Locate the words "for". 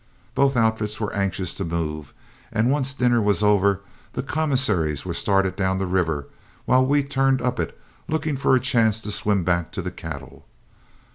8.35-8.55